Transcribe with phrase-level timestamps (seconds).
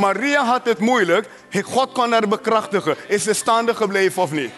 [0.00, 1.28] Maria had het moeilijk.
[1.64, 2.96] God kon haar bekrachtigen.
[3.08, 4.50] Is ze staande gebleven of niet?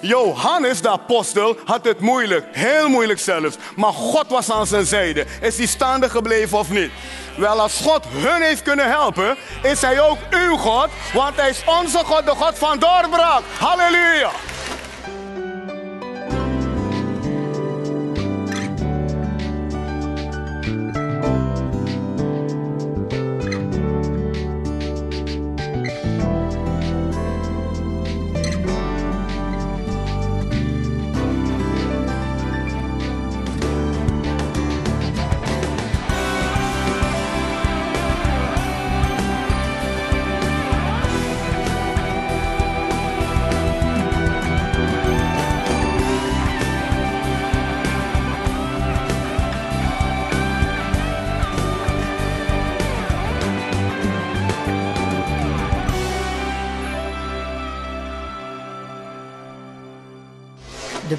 [0.00, 2.44] Johannes, de apostel, had het moeilijk.
[2.52, 3.56] Heel moeilijk zelfs.
[3.76, 5.26] Maar God was aan zijn zijde.
[5.40, 6.90] Is hij staande gebleven of niet?
[7.36, 10.88] Wel, als God hun heeft kunnen helpen, is hij ook uw God.
[11.12, 13.42] Want hij is onze God, de God van doorbraak.
[13.58, 14.30] Halleluja.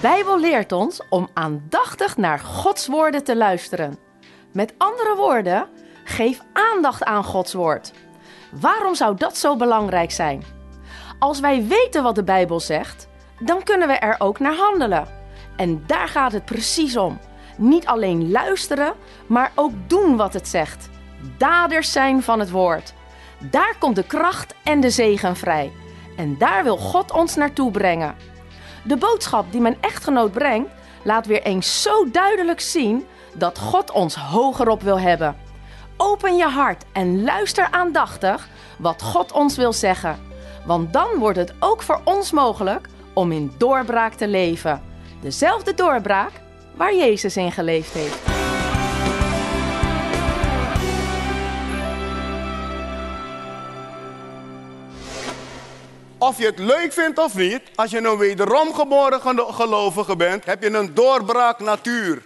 [0.03, 3.97] Bijbel leert ons om aandachtig naar Gods woorden te luisteren.
[4.51, 5.67] Met andere woorden,
[6.03, 7.93] geef aandacht aan Gods woord.
[8.51, 10.43] Waarom zou dat zo belangrijk zijn?
[11.19, 13.07] Als wij weten wat de Bijbel zegt,
[13.39, 15.07] dan kunnen we er ook naar handelen.
[15.55, 17.19] En daar gaat het precies om.
[17.57, 18.93] Niet alleen luisteren,
[19.27, 20.89] maar ook doen wat het zegt.
[21.37, 22.93] Daders zijn van het woord.
[23.51, 25.71] Daar komt de kracht en de zegen vrij.
[26.17, 28.33] En daar wil God ons naartoe brengen.
[28.84, 30.70] De boodschap die mijn echtgenoot brengt,
[31.03, 35.36] laat weer eens zo duidelijk zien dat God ons hogerop wil hebben.
[35.98, 40.20] Open je hart en luister aandachtig wat God ons wil zeggen.
[40.66, 44.81] Want dan wordt het ook voor ons mogelijk om in doorbraak te leven.
[45.22, 46.31] Dezelfde doorbraak
[46.76, 48.33] waar Jezus in geleefd heeft.
[56.23, 59.21] Of je het leuk vindt of niet, als je een wederom geboren
[59.53, 62.21] gelovige bent, heb je een doorbraak natuur.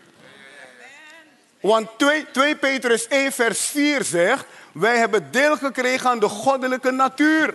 [1.61, 6.91] Want 2, 2 Petrus 1 vers 4 zegt, wij hebben deel gekregen aan de goddelijke
[6.91, 7.53] natuur.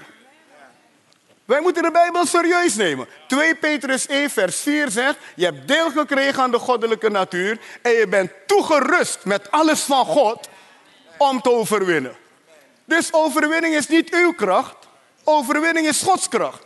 [1.45, 3.07] Wij moeten de Bijbel serieus nemen.
[3.29, 7.93] 2 Petrus 1 vers 4 zegt, je hebt deel gekregen aan de goddelijke natuur en
[7.93, 10.49] je bent toegerust met alles van God
[11.17, 12.17] om te overwinnen.
[12.85, 14.83] Dus overwinning is niet uw kracht,
[15.25, 16.65] Overwinning is Gods kracht.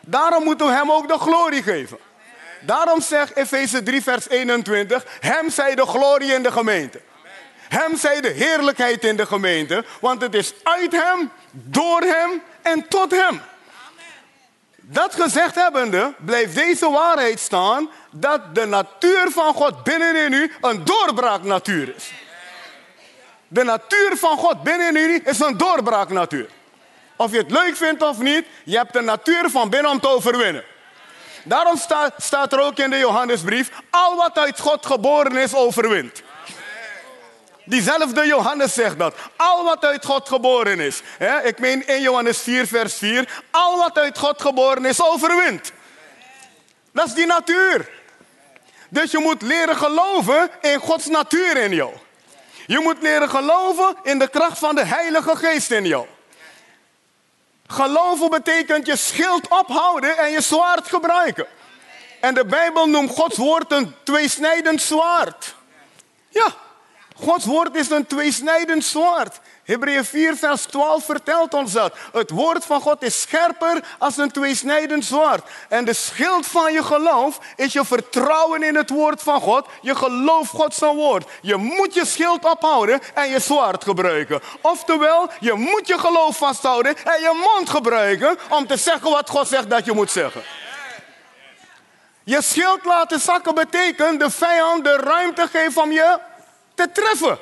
[0.00, 1.98] Daarom moeten we hem ook de glorie geven.
[2.60, 7.00] Daarom zegt Efeze 3, vers 21: Hem zij de glorie in de gemeente.
[7.68, 12.88] Hem zij de heerlijkheid in de gemeente, want het is uit hem, door hem en
[12.88, 13.40] tot hem.
[14.76, 20.84] Dat gezegd hebbende, blijft deze waarheid staan dat de natuur van God binnenin u een
[20.84, 22.12] doorbraaknatuur is.
[23.48, 26.48] De natuur van God binnenin u is een doorbraaknatuur.
[27.16, 30.08] Of je het leuk vindt of niet, je hebt de natuur van binnen om te
[30.08, 30.64] overwinnen.
[31.44, 36.22] Daarom staat, staat er ook in de Johannesbrief, al wat uit God geboren is, overwint.
[37.64, 39.14] Diezelfde Johannes zegt dat.
[39.36, 41.02] Al wat uit God geboren is.
[41.44, 43.42] ik meen in Johannes 4, vers 4.
[43.50, 45.72] Al wat uit God geboren is, overwint.
[46.92, 47.88] Dat is die natuur.
[48.88, 51.92] Dus je moet leren geloven in Gods natuur in jou.
[52.66, 56.06] Je moet leren geloven in de kracht van de Heilige Geest in jou.
[57.66, 61.46] Geloven betekent je schild ophouden en je zwaard gebruiken.
[62.20, 65.54] En de Bijbel noemt Gods woord een tweesnijdend zwaard.
[66.28, 66.54] Ja,
[67.16, 69.40] Gods woord is een tweesnijdend zwaard.
[69.64, 71.94] Hebreeën 4, vers 12 vertelt ons dat.
[72.12, 75.48] Het woord van God is scherper als een tweesnijdend zwaard.
[75.68, 79.66] En de schild van je geloof is je vertrouwen in het woord van God.
[79.80, 81.28] Je gelooft God zijn woord.
[81.40, 84.40] Je moet je schild ophouden en je zwaard gebruiken.
[84.60, 89.48] Oftewel, je moet je geloof vasthouden en je mond gebruiken om te zeggen wat God
[89.48, 90.42] zegt dat je moet zeggen.
[92.24, 96.18] Je schild laten zakken betekent de vijand de ruimte geven om je
[96.74, 97.38] te treffen.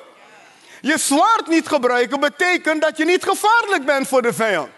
[0.82, 4.68] Je zwaard niet gebruiken betekent dat je niet gevaarlijk bent voor de vijand.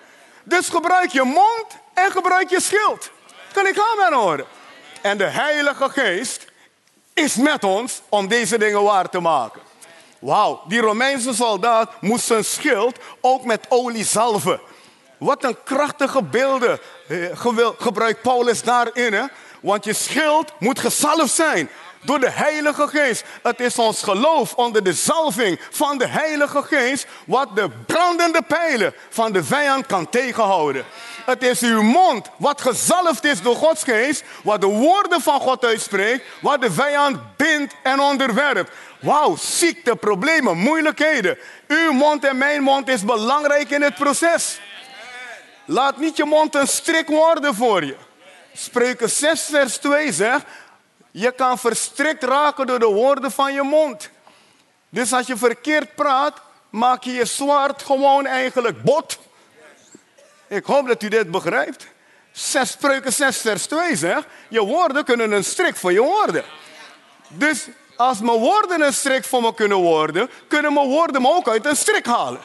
[0.42, 3.10] Dus gebruik je mond en gebruik je schild.
[3.52, 4.44] Kan ik aan horen?
[5.02, 6.44] En de Heilige Geest
[7.14, 9.60] is met ons om deze dingen waar te maken.
[10.18, 14.60] Wauw, die Romeinse soldaat moest zijn schild ook met olie zalven.
[15.18, 17.16] Wat een krachtige beelden eh,
[17.78, 19.12] gebruikt Paulus daarin.
[19.12, 19.24] Hè?
[19.62, 21.70] Want je schild moet gezalfd zijn.
[22.04, 23.24] Door de Heilige Geest.
[23.42, 28.94] Het is ons geloof onder de zalving van de Heilige Geest wat de brandende pijlen
[29.08, 30.84] van de vijand kan tegenhouden.
[31.24, 35.64] Het is uw mond wat gezalfd is door Gods geest, wat de woorden van God
[35.64, 38.70] uitspreekt, wat de vijand bindt en onderwerpt.
[39.00, 41.38] Wauw, ziekte, problemen, moeilijkheden.
[41.68, 44.60] Uw mond en mijn mond is belangrijk in het proces.
[45.64, 47.96] Laat niet je mond een strik worden voor je.
[48.56, 50.44] Spreuken 6 vers 2 zegt,
[51.16, 54.10] je kan verstrikt raken door de woorden van je mond.
[54.88, 56.40] Dus als je verkeerd praat,
[56.70, 59.18] maak je je zwart gewoon eigenlijk bot.
[60.48, 61.86] Ik hoop dat u dit begrijpt.
[62.32, 66.44] 6 Spreuken 6 vers 2 zegt, je woorden kunnen een strik voor je worden.
[67.28, 67.66] Dus
[67.96, 71.66] als mijn woorden een strik voor me kunnen worden, kunnen mijn woorden me ook uit
[71.66, 72.40] een strik halen.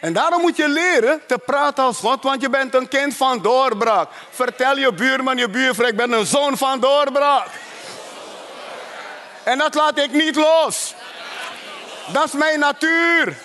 [0.00, 3.42] En daarom moet je leren te praten als God, want je bent een kind van
[3.42, 4.08] doorbraak.
[4.30, 7.48] Vertel je buurman, je buurvrouw, ik ben een zoon van doorbraak.
[9.42, 10.94] En dat laat ik niet los.
[12.12, 13.36] Dat is mijn natuur.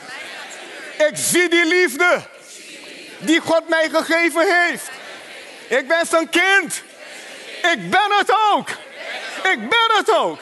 [0.98, 2.22] Ik zie die liefde
[3.18, 4.90] die God mij gegeven heeft.
[5.68, 6.84] Ik ben zijn kind.
[7.62, 8.70] Ik ben het ook.
[9.44, 10.40] Ik ben het ook.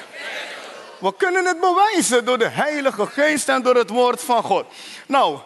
[0.99, 4.65] We kunnen het bewijzen door de Heilige Geest en door het woord van God.
[5.05, 5.39] Nou,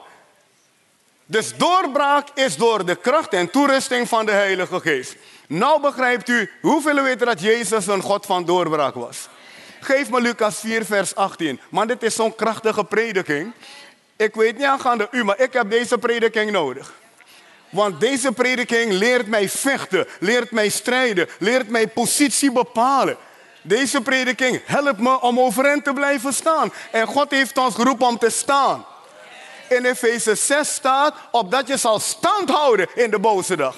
[1.25, 5.16] dus doorbraak is door de kracht en toerusting van de Heilige Geest.
[5.48, 9.27] Nou begrijpt u hoeveel weten dat Jezus een God van doorbraak was.
[9.80, 11.60] Geef me Lucas 4, vers 18.
[11.69, 13.54] Maar dit is zo'n krachtige prediking.
[14.16, 16.94] Ik weet niet aangaande u, maar ik heb deze prediking nodig.
[17.69, 23.18] Want deze prediking leert mij vechten, leert mij strijden, leert mij positie bepalen.
[23.62, 26.74] Deze prediking helpt me om overeind te blijven staan.
[26.92, 28.86] En God heeft ons geroepen om te staan.
[29.67, 33.75] In Efeze 6 staat, opdat je zal stand houden in de boze dag.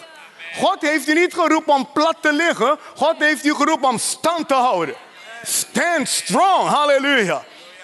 [0.55, 2.77] God heeft u niet geroepen om plat te liggen.
[2.95, 4.95] God heeft u geroepen om stand te houden.
[5.43, 7.43] Stand strong, halleluja.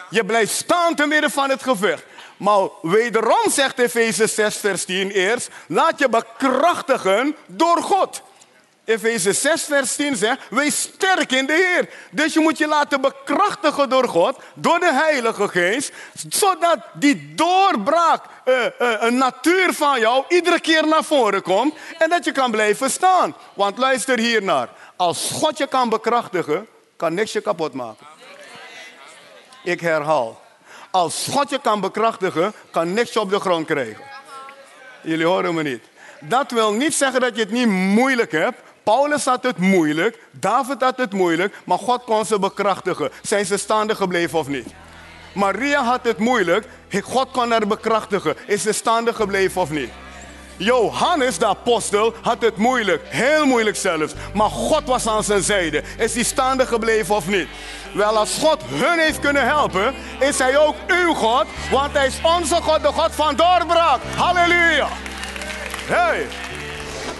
[0.09, 2.03] Je blijft staan te midden van het gevecht.
[2.37, 8.21] Maar wederom zegt Efeze 6 vers 10 eerst, laat je bekrachtigen door God.
[8.85, 11.89] Efeze 6, vers 10 zegt, wees sterk in de Heer.
[12.11, 15.91] Dus je moet je laten bekrachtigen door God, door de Heilige Geest,
[16.29, 18.67] zodat die doorbraak, uh, uh,
[18.99, 23.35] een natuur van jou, iedere keer naar voren komt en dat je kan blijven staan.
[23.53, 28.07] Want luister hier naar, als God je kan bekrachtigen, kan niks je kapot maken.
[29.63, 30.41] Ik herhaal,
[30.91, 34.03] als God je kan bekrachtigen, kan niks je op de grond krijgen.
[35.01, 35.83] Jullie horen me niet.
[36.19, 40.81] Dat wil niet zeggen dat je het niet moeilijk hebt, Paulus had het moeilijk, David
[40.81, 43.09] had het moeilijk, maar God kon ze bekrachtigen.
[43.21, 44.67] Zijn ze staande gebleven of niet?
[45.33, 46.67] Maria had het moeilijk,
[47.03, 48.35] God kon haar bekrachtigen.
[48.47, 49.89] Is ze staande gebleven of niet?
[50.57, 54.13] Johannes, de apostel, had het moeilijk, heel moeilijk zelfs.
[54.33, 55.83] Maar God was aan zijn zijde.
[55.97, 57.47] Is hij staande gebleven of niet?
[57.93, 62.19] Wel, als God hun heeft kunnen helpen, is hij ook uw God, want hij is
[62.23, 63.99] onze God, de God van doorbraak.
[64.15, 64.87] Halleluja!
[65.85, 66.42] Hey!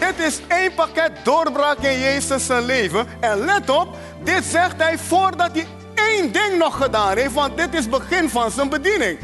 [0.07, 3.07] Dit is één pakket doorbraak in Jezus zijn leven.
[3.19, 7.73] En let op, dit zegt hij voordat hij één ding nog gedaan heeft, want dit
[7.73, 9.19] is het begin van zijn bediening.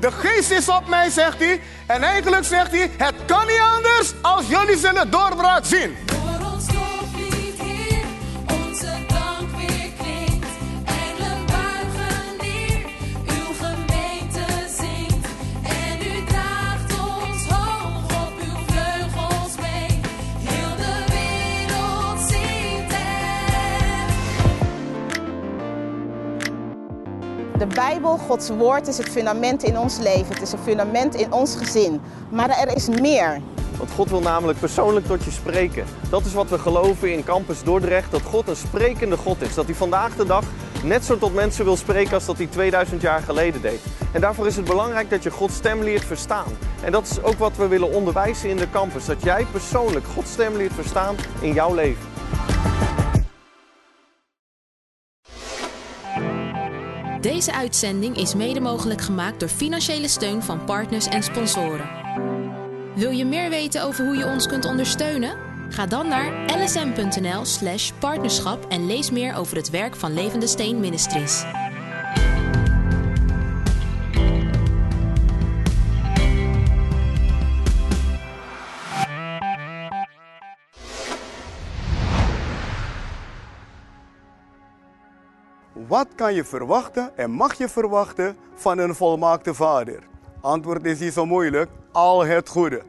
[0.00, 1.60] De geest is op mij, zegt hij.
[1.86, 5.96] En eigenlijk zegt hij, het kan niet anders als jullie zullen doorbraak zien.
[27.88, 30.28] Bijbel, Gods woord, is het fundament in ons leven.
[30.28, 32.00] Het is een fundament in ons gezin.
[32.30, 33.40] Maar er is meer.
[33.76, 35.84] Want God wil namelijk persoonlijk tot je spreken.
[36.10, 39.54] Dat is wat we geloven in Campus Dordrecht, dat God een sprekende God is.
[39.54, 40.44] Dat hij vandaag de dag
[40.84, 43.80] net zo tot mensen wil spreken als dat hij 2000 jaar geleden deed.
[44.12, 46.56] En daarvoor is het belangrijk dat je Gods stem leert verstaan.
[46.82, 49.04] En dat is ook wat we willen onderwijzen in de campus.
[49.04, 52.08] Dat jij persoonlijk Gods stem leert verstaan in jouw leven.
[57.20, 61.90] Deze uitzending is mede mogelijk gemaakt door financiële steun van partners en sponsoren.
[62.94, 65.36] Wil je meer weten over hoe je ons kunt ondersteunen?
[65.68, 71.44] Ga dan naar lsm.nl/slash partnerschap en lees meer over het werk van Levende Steen Ministries.
[85.90, 89.98] Wat kan je verwachten en mag je verwachten van een volmaakte vader?
[90.40, 92.82] Antwoord is niet zo moeilijk, al het goede.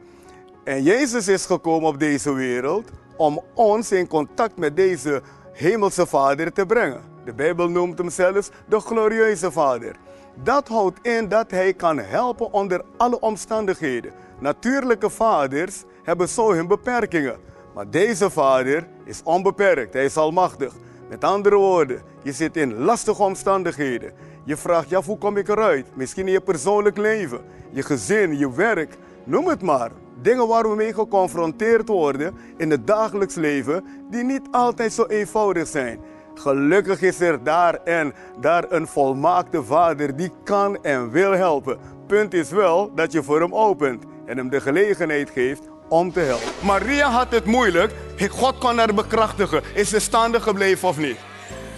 [0.64, 6.52] En Jezus is gekomen op deze wereld om ons in contact met deze hemelse vader
[6.52, 7.00] te brengen.
[7.24, 9.96] De Bijbel noemt hem zelfs de glorieuze vader.
[10.42, 14.12] Dat houdt in dat hij kan helpen onder alle omstandigheden.
[14.38, 17.36] Natuurlijke vaders hebben zo hun beperkingen.
[17.74, 20.74] Maar deze vader is onbeperkt, hij is almachtig.
[21.12, 24.12] Met andere woorden, je zit in lastige omstandigheden.
[24.44, 25.86] Je vraagt je af hoe kom ik eruit?
[25.94, 27.40] Misschien in je persoonlijk leven,
[27.70, 29.90] je gezin, je werk, noem het maar.
[30.22, 35.68] Dingen waar we mee geconfronteerd worden in het dagelijks leven, die niet altijd zo eenvoudig
[35.68, 36.00] zijn.
[36.34, 41.78] Gelukkig is er daar en daar een volmaakte vader die kan en wil helpen.
[42.06, 46.20] Punt is wel dat je voor hem opent en hem de gelegenheid geeft om te
[46.20, 46.48] helpen.
[46.60, 47.92] Maria had het moeilijk.
[48.30, 49.62] God kon haar bekrachtigen.
[49.74, 51.16] Is ze staande gebleven of niet?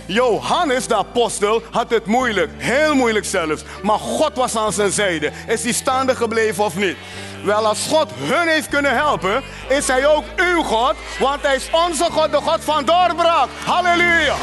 [0.06, 2.50] Johannes, de apostel, had het moeilijk.
[2.56, 3.62] Heel moeilijk zelfs.
[3.82, 5.32] Maar God was aan zijn zijde.
[5.46, 6.96] Is hij staande gebleven of niet?
[7.44, 10.94] Wel, als God hun heeft kunnen helpen, is hij ook uw God.
[11.18, 13.48] Want hij is onze God, de God van doorbraak.
[13.64, 14.34] Halleluja.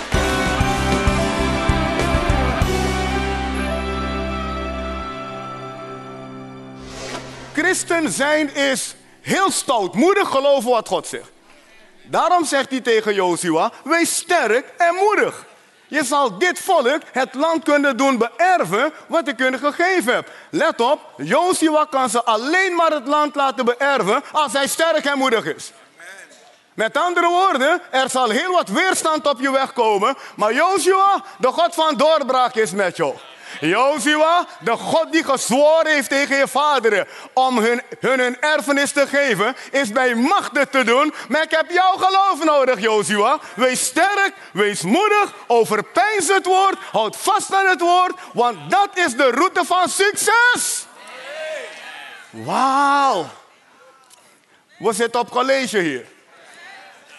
[7.54, 11.32] Christen zijn is heel stoutmoedig geloven wat God zegt.
[12.04, 15.46] Daarom zegt hij tegen Jozua, wees sterk en moedig.
[15.88, 20.32] Je zal dit volk het land kunnen doen beërven wat ik hun gegeven heb.
[20.50, 25.18] Let op, Jozua kan ze alleen maar het land laten beërven als hij sterk en
[25.18, 25.72] moedig is.
[26.74, 31.48] Met andere woorden, er zal heel wat weerstand op je weg komen, maar Jozua, de
[31.48, 33.16] God van doorbraak, is met jou.
[33.60, 39.08] Jozua, de God die gezworen heeft tegen je vaderen om hun, hun een erfenis te
[39.08, 41.14] geven, is bij machten te doen.
[41.28, 43.40] Maar ik heb jouw geloof nodig, Jozua.
[43.56, 49.16] Wees sterk, wees moedig, overpijns het woord, houd vast aan het woord, want dat is
[49.16, 50.86] de route van succes.
[52.30, 53.26] Wauw.
[54.78, 56.11] We zitten op college hier.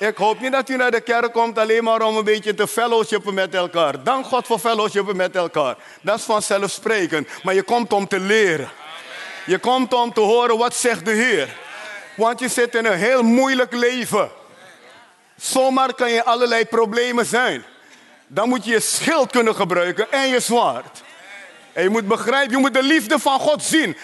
[0.09, 2.67] Ik hoop niet dat u naar de kerk komt alleen maar om een beetje te
[2.67, 4.03] fellowshipen met elkaar.
[4.03, 5.77] Dank God voor fellowshipen met elkaar.
[6.01, 7.29] Dat is vanzelfsprekend.
[7.43, 8.71] Maar je komt om te leren.
[9.47, 11.57] Je komt om te horen wat zegt de Heer.
[12.17, 14.31] Want je zit in een heel moeilijk leven.
[15.37, 17.65] Zomaar kan je allerlei problemen zijn.
[18.27, 21.03] Dan moet je je schild kunnen gebruiken en je zwaard.
[21.73, 23.97] En je moet begrijpen, je moet de liefde van God zien.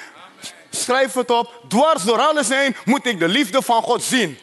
[0.71, 1.62] Schrijf het op.
[1.69, 4.38] Dwars door alles heen moet ik de liefde van God zien.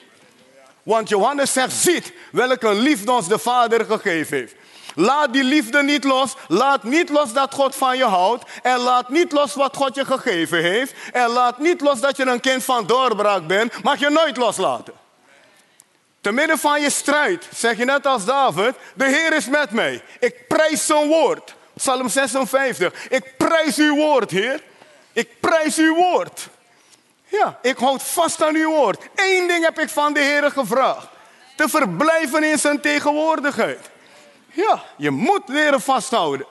[0.85, 4.55] Want Johannes zegt, ziet welke liefde ons de Vader gegeven heeft.
[4.95, 6.35] Laat die liefde niet los.
[6.47, 8.43] Laat niet los dat God van je houdt.
[8.61, 10.93] En laat niet los wat God je gegeven heeft.
[11.11, 13.83] En laat niet los dat je een kind van doorbraak bent.
[13.83, 14.93] Mag je nooit loslaten.
[16.21, 20.01] Te midden van je strijd zeg je net als David: De Heer is met mij.
[20.19, 21.55] Ik prijs zijn woord.
[21.73, 22.93] Psalm 56.
[23.09, 24.61] Ik prijs uw woord, Heer.
[25.13, 26.47] Ik prijs uw woord.
[27.39, 29.01] Ja, ik houd vast aan uw woord.
[29.15, 31.07] Eén ding heb ik van de Heer gevraagd.
[31.55, 33.89] Te verblijven in zijn tegenwoordigheid.
[34.51, 36.47] Ja, je moet leren vasthouden.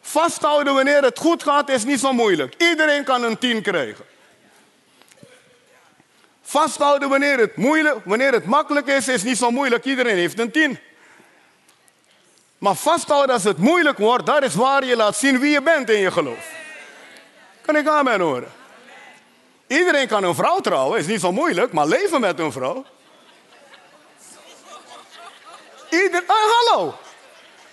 [0.00, 2.54] Vasthouden wanneer het goed gaat is niet zo moeilijk.
[2.58, 4.04] Iedereen kan een tien krijgen.
[6.42, 9.84] Vasthouden wanneer het, moeilijk, wanneer het makkelijk is, is niet zo moeilijk.
[9.84, 10.78] Iedereen heeft een tien.
[12.58, 15.90] Maar vasthouden als het moeilijk wordt, dat is waar je laat zien wie je bent
[15.90, 16.50] in je geloof.
[17.60, 18.52] Kan ik aan mijn horen?
[19.66, 22.84] Iedereen kan een vrouw trouwen, is niet zo moeilijk, maar leven met een vrouw.
[25.90, 26.94] Ieder, ah, hallo.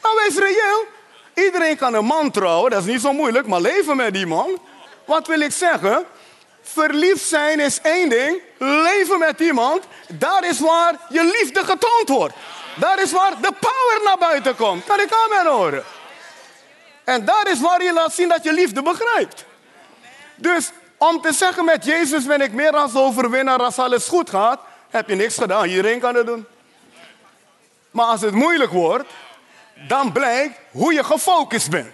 [0.01, 0.85] Nou, wees reëel.
[1.33, 4.59] Iedereen kan een man trouwen, dat is niet zo moeilijk, maar leven met die man.
[5.05, 6.05] Wat wil ik zeggen?
[6.61, 12.33] Verliefd zijn is één ding, leven met iemand, daar is waar je liefde getoond wordt.
[12.75, 14.85] Daar is waar de power naar buiten komt.
[14.85, 15.83] Kan ik aan mijn horen?
[17.03, 19.45] En daar is waar je laat zien dat je liefde begrijpt.
[20.35, 20.71] Dus
[21.07, 25.09] om te zeggen met Jezus ben ik meer dan overwinnaar als alles goed gaat, heb
[25.09, 25.67] je niks gedaan.
[25.67, 26.45] Iedereen kan het doen.
[27.91, 29.09] Maar als het moeilijk wordt,
[29.87, 31.93] dan blijkt hoe je gefocust bent.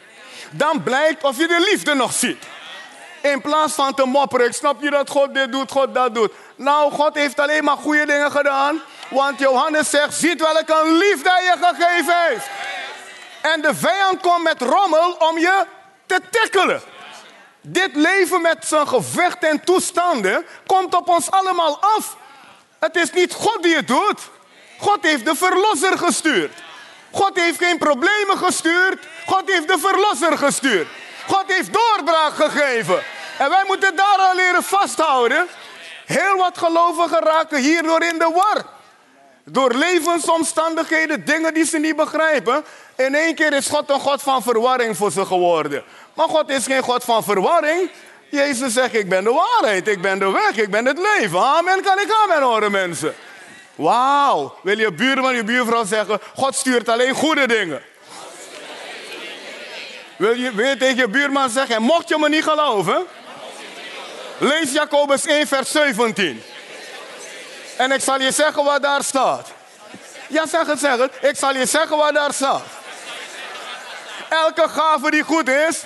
[0.52, 2.44] Dan blijkt of je de liefde nog ziet.
[3.22, 6.32] In plaats van te mopperen, snap je dat God dit doet, God dat doet.
[6.56, 8.82] Nou, God heeft alleen maar goede dingen gedaan.
[9.10, 12.48] Want Johannes zegt, ziet welke liefde je gegeven heeft.
[13.42, 15.66] En de vijand komt met rommel om je
[16.06, 16.82] te tackelen.
[17.62, 22.18] Dit leven met zijn gevechten en toestanden komt op ons allemaal af.
[22.80, 24.20] Het is niet God die het doet.
[24.78, 26.54] God heeft de verlosser gestuurd.
[27.12, 29.08] God heeft geen problemen gestuurd.
[29.26, 30.88] God heeft de verlosser gestuurd.
[31.28, 33.04] God heeft doorbraak gegeven.
[33.38, 35.48] En wij moeten daar al leren vasthouden.
[36.06, 38.66] Heel wat gelovigen raken hierdoor in de war.
[39.44, 42.66] Door levensomstandigheden, dingen die ze niet begrijpen.
[42.96, 45.84] In één keer is God een God van verwarring voor ze geworden.
[46.20, 47.90] Maar God is geen God van verwarring.
[48.30, 51.40] Jezus zegt, ik ben de waarheid, ik ben de weg, ik ben het leven.
[51.40, 53.16] Amen, kan ik amen horen mensen.
[53.76, 57.82] Wauw, wil je buurman, je buurvrouw zeggen, God stuurt alleen goede dingen.
[60.18, 63.06] Wil je, wil je tegen je buurman zeggen, en mocht je me niet geloven,
[64.38, 66.44] lees Jacobus 1, vers 17.
[67.78, 69.48] En ik zal je zeggen wat daar staat.
[70.28, 71.14] Ja, zeg het, zeg het.
[71.22, 72.79] Ik zal je zeggen wat daar staat.
[74.30, 75.84] Elke gave die goed is,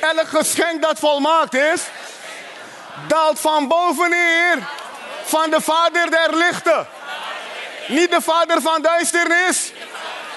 [0.00, 1.82] elk geschenk dat volmaakt is,
[3.06, 4.68] daalt van boven neer
[5.24, 6.86] van de Vader der lichten.
[7.86, 9.72] Niet de Vader van duisternis,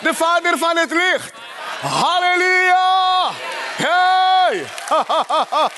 [0.01, 1.33] de Vader van het licht.
[1.81, 3.29] Halleluja!
[3.75, 4.65] Hey!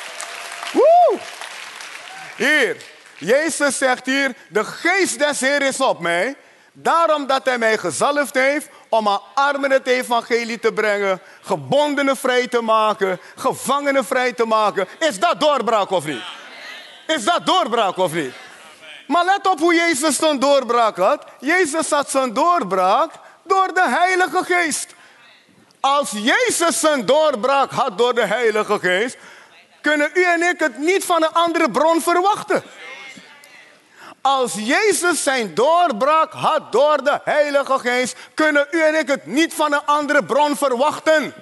[2.35, 2.77] Hier,
[3.17, 6.35] Jezus zegt hier, de geest des Heer is op mij.
[6.75, 12.47] Daarom dat hij mij gezalfd heeft om aan armen het evangelie te brengen, gebondenen vrij
[12.47, 14.87] te maken, gevangenen vrij te maken.
[14.99, 16.23] Is dat doorbraak of niet?
[17.07, 18.33] Is dat doorbraak of niet?
[19.07, 21.25] Maar let op hoe Jezus zijn doorbraak had.
[21.39, 23.11] Jezus had zijn doorbraak
[23.43, 24.93] door de Heilige Geest.
[25.79, 29.17] Als Jezus zijn doorbraak had door de Heilige Geest,
[29.81, 32.63] kunnen u en ik het niet van een andere bron verwachten.
[34.23, 39.53] Als Jezus zijn doorbraak had door de Heilige Geest, kunnen u en ik het niet
[39.53, 41.33] van een andere bron verwachten.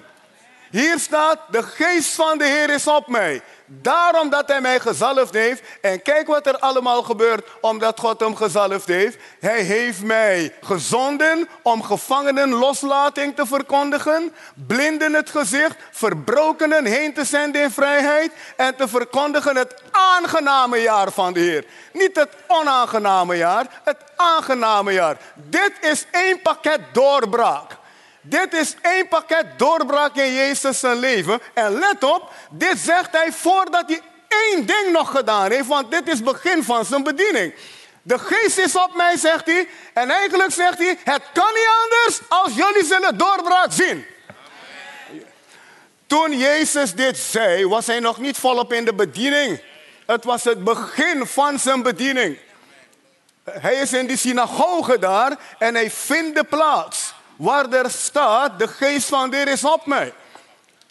[0.72, 3.42] Hier staat, de geest van de Heer is op mij.
[3.74, 5.62] Daarom dat hij mij gezalfd heeft.
[5.82, 9.18] En kijk wat er allemaal gebeurt omdat God hem gezalfd heeft.
[9.40, 14.34] Hij heeft mij gezonden om gevangenen loslating te verkondigen.
[14.68, 18.32] Blinden het gezicht, verbrokenen heen te zenden in vrijheid.
[18.56, 21.66] En te verkondigen het aangename jaar van de Heer.
[21.94, 25.18] Niet het onaangename jaar, het aangename jaar.
[25.36, 27.80] Dit is één pakket doorbraak.
[28.22, 31.40] Dit is één pakket doorbraak in Jezus zijn leven.
[31.54, 36.08] En let op, dit zegt hij voordat hij één ding nog gedaan heeft, want dit
[36.08, 37.54] is het begin van zijn bediening.
[38.02, 39.68] De geest is op mij, zegt hij.
[39.94, 44.06] En eigenlijk zegt hij, het kan niet anders als jullie zullen doorbraak zien.
[46.08, 49.62] Toen Jezus dit zei, was hij nog niet volop in de bediening.
[50.06, 52.38] Het was het begin van zijn bediening.
[53.44, 57.11] Hij is in die synagoge daar en hij vindt de plaats
[57.42, 60.14] waar er staat, de geest van de is op mij.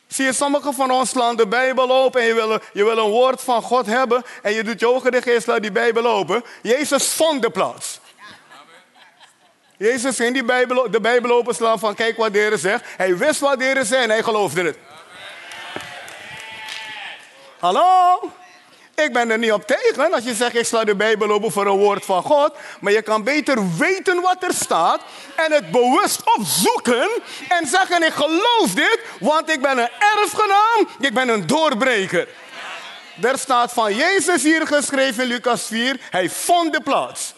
[0.06, 3.42] Zie je, sommigen van ons slaan de Bijbel open en je wil, je een woord
[3.42, 6.44] van God hebben en je doet je ogen de laat die Bijbel open.
[6.62, 8.00] Jezus vond de plaats.
[9.76, 12.84] Jezus ging die Bijbel, de Bijbel openslaan van kijk wat de Heer zegt.
[12.96, 14.78] Hij wist wat de Heer zei en hij geloofde het.
[17.58, 18.18] Hallo?
[19.04, 21.66] Ik ben er niet op tegen als je zegt ik sla de Bijbel open voor
[21.66, 22.52] een woord van God.
[22.80, 25.00] Maar je kan beter weten wat er staat
[25.36, 27.08] en het bewust opzoeken
[27.48, 32.28] en zeggen ik geloof dit, want ik ben een erfgenaam, ik ben een doorbreker.
[33.22, 37.32] Er staat van Jezus hier geschreven in Lucas 4, hij vond de plaats.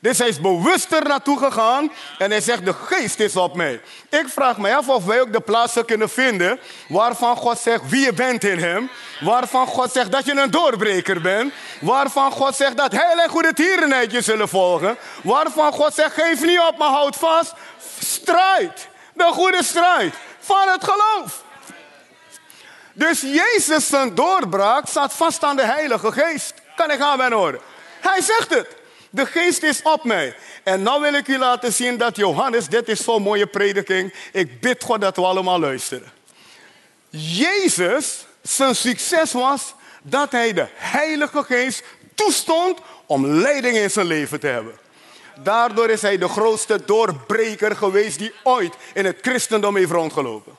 [0.00, 3.80] Dus hij is bewust er naartoe gegaan en hij zegt, de geest is op mij.
[4.08, 8.04] Ik vraag me af of wij ook de plaatsen kunnen vinden waarvan God zegt wie
[8.04, 8.90] je bent in hem.
[9.20, 11.52] Waarvan God zegt dat je een doorbreker bent.
[11.80, 14.96] Waarvan God zegt dat heel en goede tierenheid je zullen volgen.
[15.22, 17.52] Waarvan God zegt, geef niet op, maar houd vast.
[17.98, 21.42] Strijd, de goede strijd van het geloof.
[22.92, 26.54] Dus Jezus zijn doorbraak staat vast aan de Heilige Geest.
[26.76, 27.60] Kan ik aan mijn horen?
[28.00, 28.77] Hij zegt het.
[29.10, 30.36] De geest is op mij.
[30.62, 34.14] En nu wil ik u laten zien dat Johannes, dit is zo'n mooie prediking.
[34.32, 36.12] Ik bid God dat we allemaal luisteren.
[37.10, 41.82] Jezus, zijn succes was dat hij de Heilige Geest
[42.14, 44.78] toestond om leiding in zijn leven te hebben.
[45.42, 50.56] Daardoor is hij de grootste doorbreker geweest die ooit in het christendom heeft rondgelopen.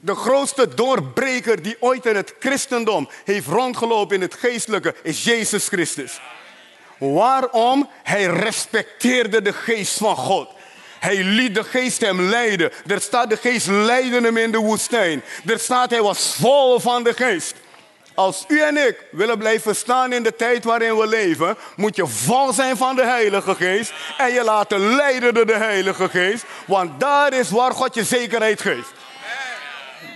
[0.00, 5.68] De grootste doorbreker die ooit in het christendom heeft rondgelopen in het geestelijke is Jezus
[5.68, 6.20] Christus.
[6.98, 7.88] Waarom?
[8.02, 10.48] Hij respecteerde de geest van God.
[10.98, 12.72] Hij liet de geest hem leiden.
[12.86, 15.22] Er staat de geest leidde hem in de woestijn.
[15.46, 17.54] Er staat hij was vol van de geest.
[18.16, 22.06] Als u en ik willen blijven staan in de tijd waarin we leven, moet je
[22.06, 27.00] vol zijn van de Heilige Geest en je laten leiden door de Heilige Geest, want
[27.00, 28.92] daar is waar God je zekerheid geeft.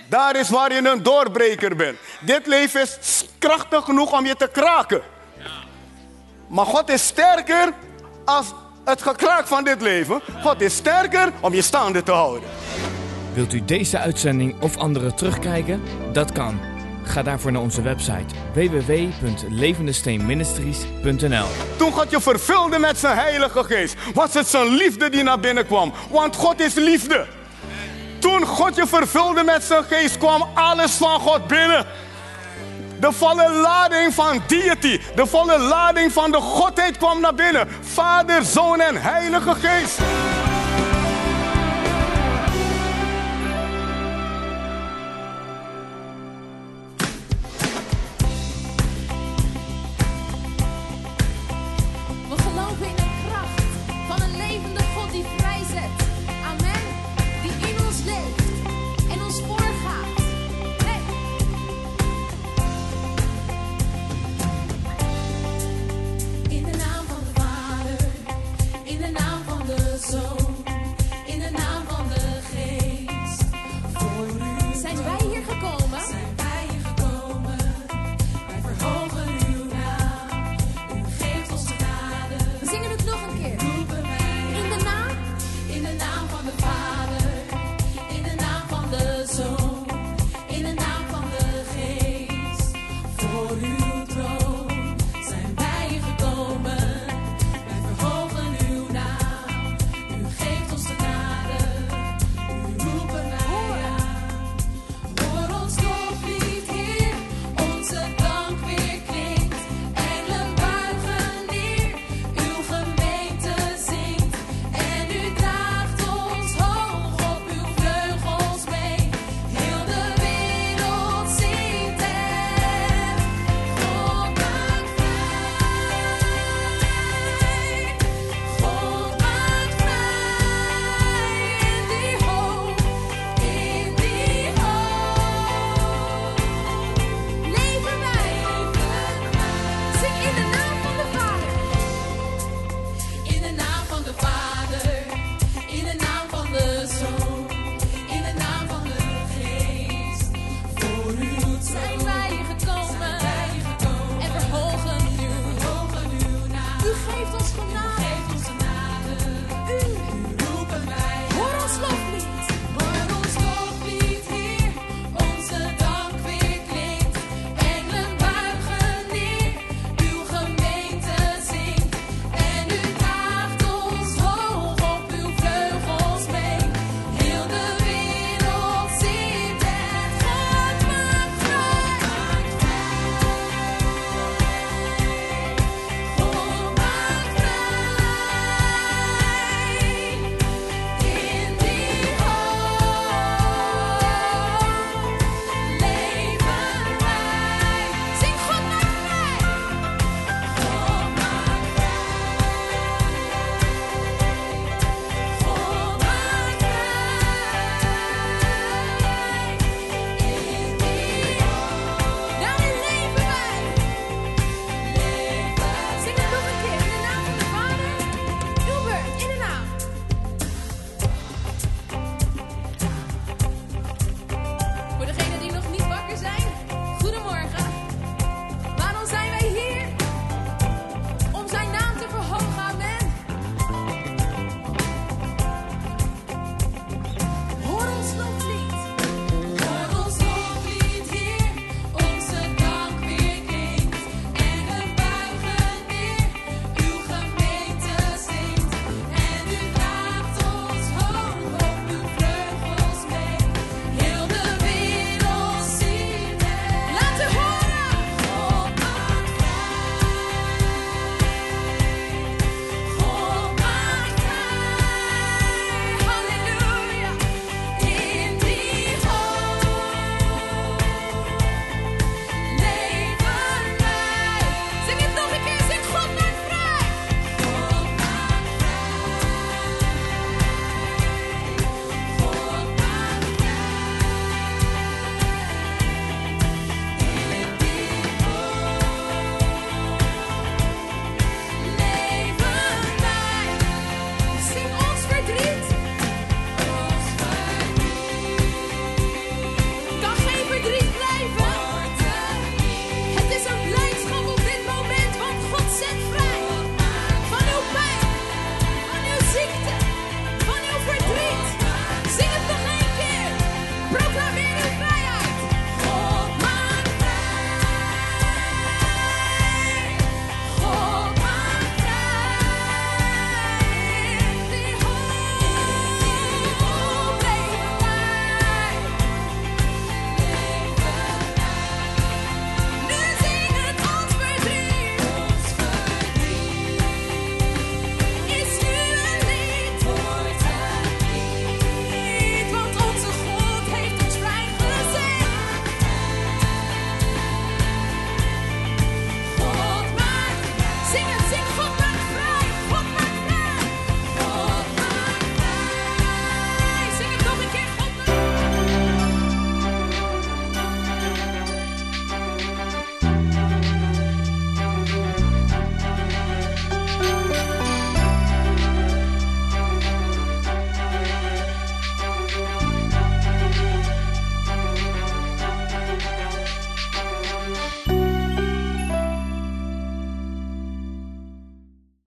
[0.09, 1.97] Daar is waar je een doorbreker bent.
[2.19, 5.01] Dit leven is krachtig genoeg om je te kraken.
[6.51, 7.73] Maar God is sterker
[8.25, 8.45] als
[8.85, 10.21] het gekraak van dit leven.
[10.41, 12.49] God is sterker om je staande te houden.
[13.33, 15.81] Wilt u deze uitzending of andere terugkijken?
[16.11, 16.59] Dat kan.
[17.03, 21.47] Ga daarvoor naar onze website www.levendesteenministries.nl.
[21.77, 25.65] Toen God je vervulde met zijn Heilige Geest, was het zijn liefde die naar binnen
[25.65, 25.93] kwam.
[26.09, 27.25] Want God is liefde.
[28.19, 31.85] Toen God je vervulde met zijn geest, kwam alles van God binnen.
[33.01, 37.67] De volle lading van deity, de volle lading van de Godheid kwam naar binnen.
[37.81, 39.99] Vader, Zoon en Heilige Geest.